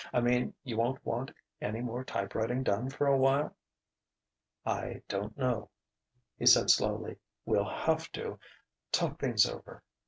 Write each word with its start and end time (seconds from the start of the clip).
"I 0.11 0.19
mean, 0.19 0.55
you 0.63 0.77
won't 0.77 1.05
want 1.05 1.29
any 1.61 1.79
more 1.79 2.03
type 2.03 2.33
writing 2.33 2.63
done 2.63 2.89
for 2.89 3.05
a 3.05 3.15
while?" 3.15 3.55
"I 4.65 5.03
don't 5.07 5.37
know," 5.37 5.69
he 6.35 6.47
said 6.47 6.71
slowly. 6.71 7.17
"We'll 7.45 7.69
have 7.69 8.11
to... 8.13 8.39
talk 8.91 9.19
things 9.19 9.45
over. 9.45 9.83